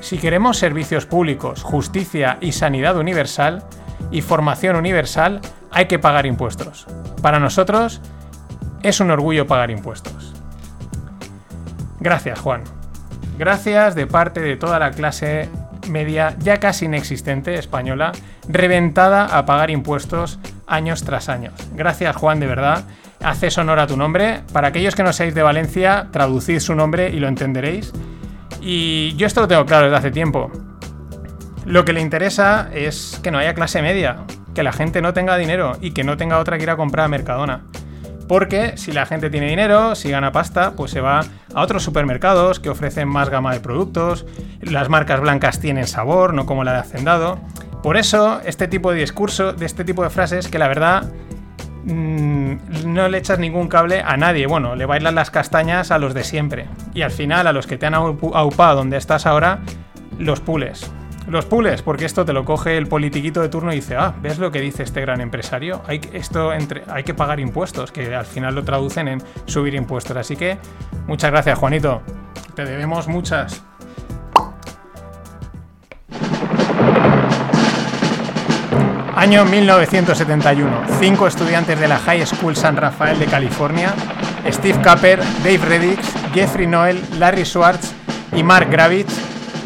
Si 0.00 0.18
queremos 0.18 0.58
servicios 0.58 1.06
públicos, 1.06 1.62
justicia 1.62 2.36
y 2.40 2.50
sanidad 2.50 2.96
universal 2.96 3.62
y 4.10 4.22
formación 4.22 4.74
universal, 4.74 5.40
hay 5.70 5.86
que 5.86 6.00
pagar 6.00 6.26
impuestos. 6.26 6.88
Para 7.22 7.38
nosotros 7.38 8.02
es 8.82 8.98
un 8.98 9.12
orgullo 9.12 9.46
pagar 9.46 9.70
impuestos. 9.70 10.34
Gracias, 12.00 12.40
Juan. 12.40 12.64
Gracias 13.38 13.94
de 13.94 14.08
parte 14.08 14.40
de 14.40 14.56
toda 14.56 14.80
la 14.80 14.90
clase 14.90 15.48
media 15.88 16.34
ya 16.40 16.58
casi 16.58 16.86
inexistente 16.86 17.54
española, 17.54 18.10
reventada 18.48 19.26
a 19.26 19.46
pagar 19.46 19.70
impuestos 19.70 20.40
años 20.66 21.04
tras 21.04 21.28
años. 21.28 21.54
Gracias 21.74 22.16
Juan, 22.16 22.40
de 22.40 22.46
verdad. 22.46 22.84
Haces 23.22 23.56
honor 23.58 23.78
a 23.78 23.86
tu 23.86 23.96
nombre. 23.96 24.42
Para 24.52 24.68
aquellos 24.68 24.94
que 24.94 25.02
no 25.02 25.12
seáis 25.12 25.34
de 25.34 25.42
Valencia, 25.42 26.08
traducid 26.10 26.58
su 26.60 26.74
nombre 26.74 27.10
y 27.10 27.20
lo 27.20 27.28
entenderéis. 27.28 27.92
Y 28.60 29.14
yo 29.16 29.26
esto 29.26 29.40
lo 29.42 29.48
tengo 29.48 29.66
claro 29.66 29.84
desde 29.84 29.96
hace 29.96 30.10
tiempo. 30.10 30.50
Lo 31.64 31.84
que 31.84 31.92
le 31.92 32.00
interesa 32.00 32.68
es 32.72 33.20
que 33.22 33.30
no 33.30 33.38
haya 33.38 33.54
clase 33.54 33.80
media, 33.80 34.18
que 34.54 34.62
la 34.62 34.72
gente 34.72 35.00
no 35.00 35.14
tenga 35.14 35.36
dinero 35.36 35.78
y 35.80 35.92
que 35.92 36.04
no 36.04 36.16
tenga 36.16 36.38
otra 36.38 36.58
que 36.58 36.64
ir 36.64 36.70
a 36.70 36.76
comprar 36.76 37.06
a 37.06 37.08
Mercadona. 37.08 37.62
Porque 38.28 38.76
si 38.76 38.92
la 38.92 39.06
gente 39.06 39.30
tiene 39.30 39.48
dinero, 39.48 39.94
si 39.94 40.10
gana 40.10 40.32
pasta, 40.32 40.72
pues 40.72 40.90
se 40.90 41.00
va 41.00 41.20
a 41.54 41.62
otros 41.62 41.82
supermercados 41.82 42.58
que 42.58 42.70
ofrecen 42.70 43.08
más 43.08 43.28
gama 43.28 43.52
de 43.52 43.60
productos, 43.60 44.24
las 44.60 44.88
marcas 44.88 45.20
blancas 45.20 45.60
tienen 45.60 45.86
sabor, 45.86 46.32
no 46.32 46.46
como 46.46 46.64
la 46.64 46.72
de 46.72 46.78
Hacendado. 46.78 47.38
Por 47.84 47.98
eso, 47.98 48.40
este 48.46 48.66
tipo 48.66 48.92
de 48.92 49.00
discurso, 49.00 49.52
de 49.52 49.66
este 49.66 49.84
tipo 49.84 50.02
de 50.02 50.08
frases, 50.08 50.48
que 50.48 50.58
la 50.58 50.68
verdad 50.68 51.12
mm, 51.84 52.54
no 52.86 53.08
le 53.10 53.18
echas 53.18 53.38
ningún 53.38 53.68
cable 53.68 54.00
a 54.00 54.16
nadie. 54.16 54.46
Bueno, 54.46 54.74
le 54.74 54.86
bailan 54.86 55.14
las 55.14 55.30
castañas 55.30 55.90
a 55.90 55.98
los 55.98 56.14
de 56.14 56.24
siempre. 56.24 56.66
Y 56.94 57.02
al 57.02 57.10
final, 57.10 57.46
a 57.46 57.52
los 57.52 57.66
que 57.66 57.76
te 57.76 57.84
han 57.84 57.92
aupado 57.92 58.76
donde 58.76 58.96
estás 58.96 59.26
ahora, 59.26 59.58
los 60.18 60.40
pules. 60.40 60.90
Los 61.28 61.44
pules, 61.44 61.82
porque 61.82 62.06
esto 62.06 62.24
te 62.24 62.32
lo 62.32 62.46
coge 62.46 62.78
el 62.78 62.86
politiquito 62.86 63.42
de 63.42 63.50
turno 63.50 63.70
y 63.70 63.76
dice, 63.76 63.96
ah, 63.96 64.14
¿ves 64.22 64.38
lo 64.38 64.50
que 64.50 64.62
dice 64.62 64.82
este 64.82 65.02
gran 65.02 65.20
empresario? 65.20 65.82
Hay, 65.86 66.00
esto 66.14 66.54
entre, 66.54 66.84
hay 66.88 67.04
que 67.04 67.12
pagar 67.12 67.38
impuestos, 67.38 67.92
que 67.92 68.14
al 68.14 68.24
final 68.24 68.54
lo 68.54 68.64
traducen 68.64 69.08
en 69.08 69.22
subir 69.44 69.74
impuestos. 69.74 70.16
Así 70.16 70.36
que 70.36 70.56
muchas 71.06 71.30
gracias, 71.30 71.58
Juanito. 71.58 72.00
Te 72.54 72.64
debemos 72.64 73.08
muchas. 73.08 73.62
Año 79.16 79.44
1971. 79.44 80.70
Cinco 80.98 81.26
estudiantes 81.26 81.78
de 81.78 81.88
la 81.88 81.98
High 81.98 82.26
School 82.26 82.56
San 82.56 82.76
Rafael 82.76 83.18
de 83.18 83.26
California, 83.26 83.94
Steve 84.50 84.80
Capper, 84.82 85.20
Dave 85.42 85.58
Reddix, 85.58 86.00
Jeffrey 86.34 86.66
Noel, 86.66 87.00
Larry 87.18 87.44
Schwartz 87.44 87.92
y 88.34 88.42
Mark 88.42 88.68
Gravitz 88.70 89.14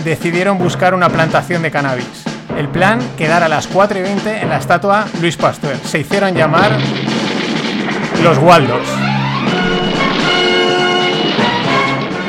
decidieron 0.04 0.58
buscar 0.58 0.94
una 0.94 1.08
plantación 1.08 1.62
de 1.62 1.70
cannabis. 1.70 2.24
El 2.56 2.68
plan, 2.68 3.00
quedar 3.16 3.42
a 3.42 3.48
las 3.48 3.66
4 3.68 3.98
y 3.98 4.02
20 4.02 4.40
en 4.40 4.48
la 4.48 4.58
estatua 4.58 5.06
Luis 5.20 5.36
Pasteur. 5.36 5.76
Se 5.84 6.00
hicieron 6.00 6.34
llamar 6.34 6.72
los 8.22 8.38
Waldos. 8.38 8.86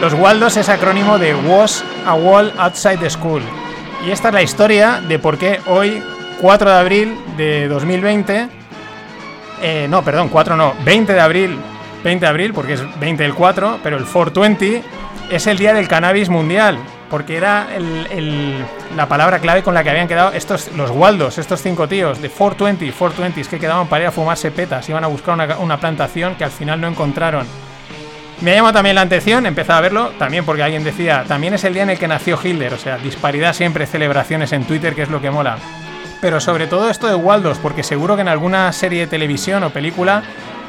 Los 0.02 0.14
Waldos 0.14 0.56
es 0.56 0.70
acrónimo 0.70 1.20
de 1.20 1.36
Was 1.36 1.84
a 2.06 2.14
Wall 2.14 2.54
Outside 2.58 3.00
the 3.00 3.10
School. 3.10 3.42
Y 4.08 4.12
esta 4.12 4.30
es 4.30 4.34
la 4.34 4.42
historia 4.42 5.02
de 5.06 5.20
por 5.20 5.38
qué 5.38 5.60
hoy, 5.68 6.02
4 6.42 6.70
de 6.70 6.78
abril 6.78 7.18
de 7.38 7.68
2020, 7.68 8.48
eh, 9.62 9.88
no, 9.90 10.04
perdón, 10.04 10.30
4 10.30 10.56
no, 10.56 10.74
20 10.84 11.14
de 11.14 11.20
abril, 11.20 11.58
20 12.04 12.26
de 12.26 12.30
abril, 12.30 12.54
porque 12.54 12.74
es 12.74 13.00
20 13.00 13.24
del 13.24 13.34
4, 13.34 13.80
pero 13.84 13.98
el 13.98 14.06
420 14.06 14.84
es 15.32 15.48
el 15.48 15.58
día 15.58 15.74
del 15.74 15.88
cannabis 15.88 16.30
mundial 16.30 16.80
porque 17.10 17.38
era 17.38 17.68
la 18.96 19.08
palabra 19.08 19.40
clave 19.40 19.64
con 19.64 19.74
la 19.74 19.84
que 19.84 19.90
habían 19.90 20.08
quedado 20.08 20.32
estos, 20.32 20.72
los 20.74 20.92
Waldos, 20.92 21.38
estos 21.38 21.62
cinco 21.62 21.88
tíos 21.88 22.22
de 22.22 22.30
420, 22.30 22.86
420, 22.86 23.42
es 23.42 23.48
que 23.48 23.60
quedaban 23.60 23.88
para 23.88 24.04
ir 24.04 24.08
a 24.08 24.12
fumarse 24.12 24.52
petas, 24.52 24.88
iban 24.90 25.04
a 25.04 25.08
buscar 25.08 25.36
una, 25.60 25.78
plantación 25.80 26.36
que 26.36 26.44
al 26.44 26.52
final 26.52 26.80
no 26.80 26.88
encontraron. 26.88 27.48
Me 28.42 28.52
ha 28.52 28.56
llamado 28.56 28.76
también 28.76 28.96
la 28.96 29.02
atención, 29.02 29.46
empezado 29.46 29.80
a 29.80 29.82
verlo, 29.82 30.10
también 30.18 30.46
porque 30.46 30.64
alguien 30.64 30.84
decía, 30.84 31.26
también 31.28 31.54
es 31.54 31.64
el 31.64 31.74
día 31.74 31.84
en 31.84 31.90
el 31.90 32.00
que 32.00 32.08
nació 32.08 32.40
Hitler, 32.42 32.74
o 32.74 32.78
sea, 32.78 32.98
disparidad 32.98 33.54
siempre, 33.54 33.86
celebraciones 33.86 34.54
en 34.54 34.64
Twitter, 34.64 34.96
que 34.96 35.02
es 35.02 35.10
lo 35.10 35.20
que 35.20 35.30
mola. 35.30 35.58
Pero 36.22 36.40
sobre 36.40 36.68
todo 36.68 36.90
esto 36.90 37.08
de 37.08 37.16
Waldos, 37.16 37.58
porque 37.60 37.84
seguro 37.84 38.16
que 38.16 38.22
en 38.22 38.28
alguna 38.28 38.72
serie 38.74 39.02
de 39.02 39.08
televisión 39.08 39.64
o 39.64 39.70
película, 39.70 40.24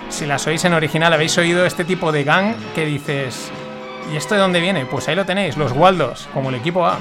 si 0.09 0.27
las 0.27 0.47
oís 0.47 0.65
en 0.65 0.75
original, 0.75 1.13
habéis 1.13 1.37
oído 1.39 1.67
este 1.67 1.85
tipo 1.85 2.13
de 2.13 2.25
gang 2.25 2.55
que 2.75 2.87
dices, 2.87 3.51
¿Y 4.13 4.17
esto 4.17 4.35
de 4.35 4.41
dónde 4.41 4.61
viene? 4.61 4.87
Pues 4.87 5.07
ahí 5.09 5.15
lo 5.15 5.25
tenéis, 5.25 5.57
los 5.57 5.71
Waldos, 5.71 6.29
como 6.35 6.49
el 6.49 6.57
equipo 6.57 6.85
A. 6.85 6.99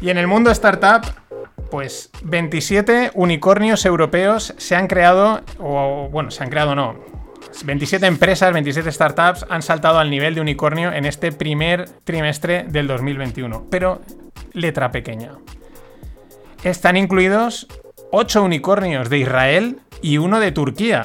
Y 0.00 0.10
en 0.10 0.18
el 0.18 0.28
mundo 0.28 0.52
startup, 0.52 1.04
pues 1.76 2.08
27 2.22 3.10
unicornios 3.12 3.84
europeos 3.84 4.54
se 4.56 4.74
han 4.74 4.86
creado, 4.86 5.42
o 5.58 6.08
bueno, 6.10 6.30
se 6.30 6.42
han 6.42 6.48
creado 6.48 6.74
no, 6.74 6.96
27 7.66 8.06
empresas, 8.06 8.50
27 8.50 8.90
startups 8.90 9.44
han 9.50 9.60
saltado 9.60 9.98
al 9.98 10.08
nivel 10.08 10.34
de 10.34 10.40
unicornio 10.40 10.90
en 10.90 11.04
este 11.04 11.32
primer 11.32 11.86
trimestre 12.04 12.64
del 12.66 12.86
2021. 12.86 13.66
Pero 13.70 14.00
letra 14.54 14.90
pequeña. 14.90 15.32
Están 16.64 16.96
incluidos 16.96 17.66
8 18.10 18.42
unicornios 18.42 19.10
de 19.10 19.18
Israel 19.18 19.80
y 20.00 20.16
uno 20.16 20.40
de 20.40 20.52
Turquía. 20.52 21.04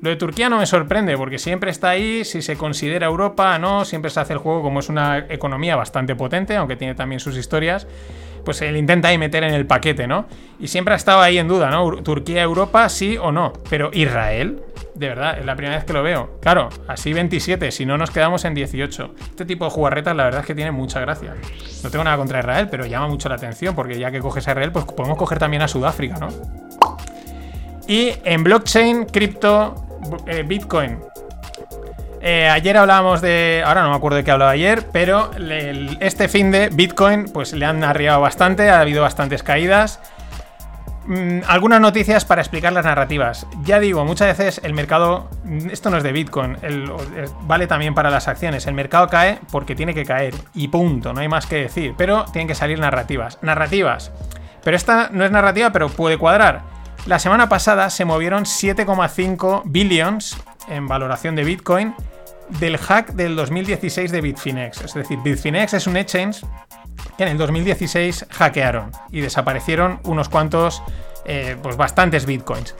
Lo 0.00 0.10
de 0.10 0.16
Turquía 0.16 0.48
no 0.48 0.58
me 0.58 0.66
sorprende 0.66 1.16
porque 1.16 1.38
siempre 1.38 1.70
está 1.70 1.90
ahí, 1.90 2.24
si 2.24 2.42
se 2.42 2.56
considera 2.56 3.06
Europa, 3.06 3.60
no, 3.60 3.84
siempre 3.84 4.10
se 4.10 4.18
hace 4.18 4.32
el 4.32 4.40
juego 4.40 4.60
como 4.60 4.80
es 4.80 4.88
una 4.88 5.18
economía 5.28 5.76
bastante 5.76 6.16
potente, 6.16 6.56
aunque 6.56 6.74
tiene 6.74 6.96
también 6.96 7.20
sus 7.20 7.36
historias 7.36 7.86
pues 8.44 8.62
él 8.62 8.76
intenta 8.76 9.08
ahí 9.08 9.18
meter 9.18 9.44
en 9.44 9.54
el 9.54 9.66
paquete, 9.66 10.06
¿no? 10.06 10.26
Y 10.60 10.68
siempre 10.68 10.94
ha 10.94 10.96
estado 10.96 11.20
ahí 11.20 11.38
en 11.38 11.48
duda, 11.48 11.70
¿no? 11.70 12.02
Turquía, 12.02 12.42
Europa, 12.42 12.88
sí 12.88 13.16
o 13.16 13.32
no. 13.32 13.52
Pero 13.68 13.90
Israel, 13.92 14.62
de 14.94 15.08
verdad, 15.08 15.38
es 15.38 15.44
la 15.44 15.56
primera 15.56 15.76
vez 15.76 15.84
que 15.84 15.92
lo 15.92 16.02
veo. 16.02 16.38
Claro, 16.40 16.68
así 16.86 17.12
27, 17.12 17.70
si 17.70 17.86
no 17.86 17.98
nos 17.98 18.10
quedamos 18.10 18.44
en 18.44 18.54
18. 18.54 19.14
Este 19.30 19.44
tipo 19.44 19.64
de 19.64 19.70
jugarretas, 19.70 20.14
la 20.14 20.24
verdad 20.24 20.40
es 20.40 20.46
que 20.46 20.54
tiene 20.54 20.70
mucha 20.70 21.00
gracia. 21.00 21.34
No 21.82 21.90
tengo 21.90 22.04
nada 22.04 22.16
contra 22.16 22.40
Israel, 22.40 22.68
pero 22.70 22.86
llama 22.86 23.08
mucho 23.08 23.28
la 23.28 23.34
atención, 23.34 23.74
porque 23.74 23.98
ya 23.98 24.10
que 24.10 24.20
coges 24.20 24.46
a 24.48 24.52
Israel, 24.52 24.72
pues 24.72 24.84
podemos 24.84 25.18
coger 25.18 25.38
también 25.38 25.62
a 25.62 25.68
Sudáfrica, 25.68 26.16
¿no? 26.18 26.28
Y 27.86 28.12
en 28.24 28.44
blockchain, 28.44 29.04
cripto, 29.06 29.74
eh, 30.26 30.42
Bitcoin, 30.46 30.98
eh, 32.26 32.48
ayer 32.48 32.74
hablábamos 32.78 33.20
de. 33.20 33.62
Ahora 33.66 33.82
no 33.82 33.90
me 33.90 33.96
acuerdo 33.96 34.16
de 34.16 34.24
qué 34.24 34.30
hablaba 34.30 34.52
ayer, 34.52 34.88
pero 34.90 35.30
este 36.00 36.26
fin 36.28 36.50
de 36.50 36.70
Bitcoin, 36.70 37.26
pues 37.26 37.52
le 37.52 37.66
han 37.66 37.84
arriado 37.84 38.18
bastante, 38.22 38.70
ha 38.70 38.80
habido 38.80 39.02
bastantes 39.02 39.42
caídas. 39.42 40.00
Mm, 41.04 41.40
algunas 41.46 41.82
noticias 41.82 42.24
para 42.24 42.40
explicar 42.40 42.72
las 42.72 42.86
narrativas. 42.86 43.46
Ya 43.64 43.78
digo, 43.78 44.06
muchas 44.06 44.38
veces 44.38 44.58
el 44.64 44.72
mercado. 44.72 45.28
Esto 45.70 45.90
no 45.90 45.98
es 45.98 46.02
de 46.02 46.12
Bitcoin, 46.12 46.56
vale 47.42 47.66
también 47.66 47.94
para 47.94 48.08
las 48.08 48.26
acciones. 48.26 48.66
El 48.66 48.72
mercado 48.72 49.06
cae 49.08 49.38
porque 49.52 49.74
tiene 49.74 49.92
que 49.92 50.06
caer. 50.06 50.34
Y 50.54 50.68
punto, 50.68 51.12
no 51.12 51.20
hay 51.20 51.28
más 51.28 51.44
que 51.44 51.56
decir. 51.56 51.92
Pero 51.98 52.24
tienen 52.32 52.48
que 52.48 52.54
salir 52.54 52.78
narrativas. 52.78 53.38
Narrativas. 53.42 54.12
Pero 54.62 54.78
esta 54.78 55.10
no 55.12 55.26
es 55.26 55.30
narrativa, 55.30 55.72
pero 55.72 55.90
puede 55.90 56.16
cuadrar. 56.16 56.62
La 57.04 57.18
semana 57.18 57.50
pasada 57.50 57.90
se 57.90 58.06
movieron 58.06 58.44
7,5 58.44 59.60
billions 59.66 60.38
en 60.70 60.88
valoración 60.88 61.36
de 61.36 61.44
Bitcoin 61.44 61.94
del 62.48 62.78
hack 62.78 63.12
del 63.12 63.36
2016 63.36 64.10
de 64.10 64.20
Bitfinex. 64.20 64.82
Es 64.82 64.94
decir, 64.94 65.18
Bitfinex 65.22 65.74
es 65.74 65.86
un 65.86 65.96
exchange 65.96 66.44
que 67.16 67.24
en 67.24 67.30
el 67.30 67.38
2016 67.38 68.26
hackearon 68.30 68.90
y 69.10 69.20
desaparecieron 69.20 70.00
unos 70.04 70.28
cuantos, 70.28 70.82
eh, 71.24 71.56
pues 71.62 71.76
bastantes 71.76 72.26
bitcoins. 72.26 72.74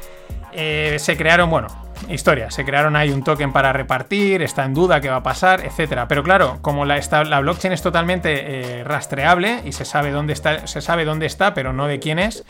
Eh, 0.52 0.97
se 0.99 1.16
crearon, 1.16 1.50
bueno, 1.50 1.68
historia, 2.09 2.50
se 2.50 2.64
crearon 2.64 2.94
ahí 2.97 3.11
un 3.11 3.25
token 3.25 3.52
para 3.52 3.73
repartir, 3.73 4.42
está 4.42 4.64
en 4.64 4.75
duda 4.75 5.00
qué 5.00 5.09
va 5.09 5.16
a 5.16 5.23
pasar, 5.23 5.64
etcétera. 5.64 6.06
Pero 6.06 6.23
claro, 6.23 6.59
como 6.62 6.85
la, 6.85 7.00
blockchain 7.40 7.73
es 7.73 7.83
totalmente 7.83 8.80
eh, 8.80 8.85
rastreable 8.85 9.62
y 9.64 9.73
se 9.73 9.85
sabe 9.85 10.11
dónde 10.11 10.33
está, 10.33 10.66
se 10.66 10.80
sabe 10.80 11.04
dónde 11.04 11.26
está, 11.26 11.54
pero 11.54 11.73
no 11.73 11.87
de 11.87 11.99
quién 11.99 12.18
es, 12.18 12.44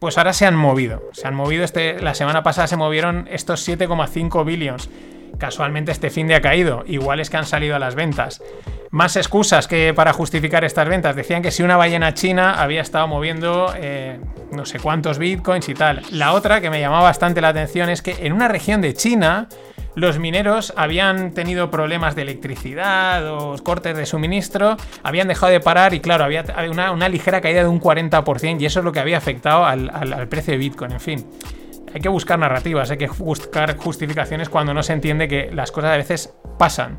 pues 0.00 0.18
ahora 0.18 0.32
se 0.32 0.46
han 0.46 0.56
movido. 0.56 1.02
Se 1.12 1.26
han 1.26 1.34
movido 1.34 1.64
este, 1.64 2.00
la 2.00 2.14
semana 2.14 2.42
pasada 2.42 2.66
se 2.66 2.76
movieron 2.76 3.26
estos 3.30 3.66
7,5 3.66 4.44
billions 4.44 4.90
Casualmente 5.38 5.92
este 5.92 6.10
fin 6.10 6.26
de 6.26 6.34
ha 6.34 6.40
caído, 6.40 6.84
igual 6.86 7.20
es 7.20 7.30
que 7.30 7.36
han 7.36 7.46
salido 7.46 7.76
a 7.76 7.78
las 7.78 7.94
ventas. 7.94 8.42
Más 8.90 9.16
excusas 9.16 9.68
que 9.68 9.92
para 9.94 10.12
justificar 10.12 10.64
estas 10.64 10.88
ventas. 10.88 11.14
Decían 11.16 11.42
que 11.42 11.50
si 11.50 11.62
una 11.62 11.76
ballena 11.76 12.14
china 12.14 12.62
había 12.62 12.80
estado 12.80 13.06
moviendo 13.08 13.72
eh, 13.76 14.18
no 14.52 14.64
sé 14.64 14.78
cuántos 14.78 15.18
bitcoins 15.18 15.68
y 15.68 15.74
tal. 15.74 16.02
La 16.12 16.32
otra 16.32 16.60
que 16.60 16.70
me 16.70 16.80
llamaba 16.80 17.02
bastante 17.02 17.40
la 17.40 17.48
atención 17.48 17.90
es 17.90 18.00
que 18.00 18.26
en 18.26 18.32
una 18.32 18.48
región 18.48 18.80
de 18.80 18.94
China 18.94 19.48
los 19.94 20.18
mineros 20.18 20.72
habían 20.76 21.32
tenido 21.32 21.70
problemas 21.70 22.14
de 22.14 22.22
electricidad 22.22 23.26
o 23.32 23.56
cortes 23.62 23.96
de 23.96 24.06
suministro, 24.06 24.76
habían 25.02 25.26
dejado 25.26 25.52
de 25.52 25.60
parar 25.60 25.94
y 25.94 26.00
claro, 26.00 26.24
había 26.24 26.44
una, 26.70 27.08
ligera 27.08 27.40
caída 27.40 27.62
de 27.62 27.68
un 27.68 27.80
40% 27.80 28.60
y 28.60 28.66
eso 28.66 28.80
es 28.80 28.84
lo 28.84 28.92
que 28.92 29.00
había 29.00 29.16
afectado 29.16 29.64
al 29.64 30.28
precio 30.28 30.52
de 30.52 30.58
Bitcoin, 30.58 30.92
en 30.92 31.00
fin 31.00 31.26
hay 31.94 32.00
que 32.00 32.08
buscar 32.08 32.38
narrativas, 32.38 32.90
hay 32.90 32.98
que 32.98 33.08
buscar 33.08 33.76
justificaciones 33.76 34.48
cuando 34.48 34.74
no 34.74 34.82
se 34.82 34.92
entiende 34.92 35.28
que 35.28 35.50
las 35.52 35.72
cosas 35.72 35.92
a 35.92 35.96
veces 35.96 36.34
pasan. 36.58 36.98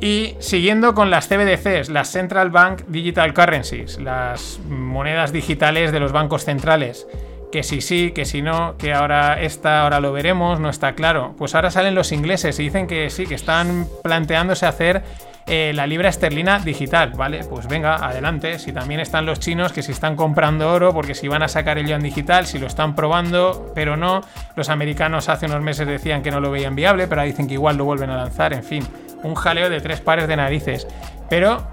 Y 0.00 0.36
siguiendo 0.40 0.94
con 0.94 1.10
las 1.10 1.28
CBDCs, 1.28 1.88
las 1.88 2.10
Central 2.10 2.50
Bank 2.50 2.82
Digital 2.88 3.32
Currencies, 3.32 3.98
las 3.98 4.60
monedas 4.68 5.32
digitales 5.32 5.90
de 5.90 6.00
los 6.00 6.12
bancos 6.12 6.44
centrales, 6.44 7.06
que 7.50 7.62
si 7.62 7.80
sí, 7.80 8.12
que 8.12 8.26
si 8.26 8.42
no, 8.42 8.76
que 8.76 8.92
ahora 8.92 9.40
esta, 9.40 9.82
ahora 9.82 10.00
lo 10.00 10.12
veremos, 10.12 10.60
no 10.60 10.68
está 10.68 10.94
claro. 10.94 11.34
Pues 11.38 11.54
ahora 11.54 11.70
salen 11.70 11.94
los 11.94 12.12
ingleses 12.12 12.58
y 12.58 12.64
dicen 12.64 12.86
que 12.86 13.08
sí, 13.08 13.26
que 13.26 13.34
están 13.34 13.86
planteándose 14.02 14.66
hacer 14.66 15.02
eh, 15.48 15.72
la 15.74 15.86
libra 15.86 16.08
esterlina 16.08 16.58
digital, 16.58 17.12
¿vale? 17.12 17.44
Pues 17.44 17.68
venga, 17.68 17.94
adelante. 17.96 18.58
Si 18.58 18.72
también 18.72 18.98
están 18.98 19.26
los 19.26 19.38
chinos 19.38 19.72
que 19.72 19.82
si 19.82 19.92
están 19.92 20.16
comprando 20.16 20.72
oro, 20.72 20.92
porque 20.92 21.14
si 21.14 21.28
van 21.28 21.44
a 21.44 21.48
sacar 21.48 21.78
el 21.78 21.86
yuan 21.86 22.02
digital, 22.02 22.46
si 22.46 22.58
lo 22.58 22.66
están 22.66 22.96
probando, 22.96 23.70
pero 23.72 23.96
no. 23.96 24.22
Los 24.56 24.70
americanos 24.70 25.28
hace 25.28 25.46
unos 25.46 25.62
meses 25.62 25.86
decían 25.86 26.22
que 26.22 26.32
no 26.32 26.40
lo 26.40 26.50
veían 26.50 26.74
viable, 26.74 27.06
pero 27.06 27.20
ahora 27.20 27.30
dicen 27.30 27.46
que 27.46 27.54
igual 27.54 27.76
lo 27.76 27.84
vuelven 27.84 28.10
a 28.10 28.16
lanzar, 28.16 28.54
en 28.54 28.64
fin. 28.64 28.84
Un 29.22 29.36
jaleo 29.36 29.70
de 29.70 29.80
tres 29.80 30.00
pares 30.00 30.26
de 30.26 30.34
narices. 30.34 30.88
Pero 31.30 31.64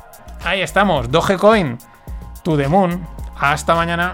ahí 0.44 0.62
estamos, 0.62 1.10
Dogecoin, 1.10 1.80
to 2.44 2.56
the 2.56 2.68
moon. 2.68 3.08
Hasta 3.39 3.74
mañana. 3.74 4.13